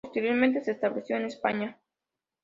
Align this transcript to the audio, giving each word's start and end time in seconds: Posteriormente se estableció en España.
Posteriormente 0.03 0.63
se 0.63 0.71
estableció 0.71 1.15
en 1.17 1.25
España. 1.25 1.79